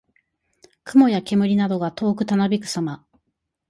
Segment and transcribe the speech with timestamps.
[0.83, 3.05] 雲や煙などが遠くたなびくさま。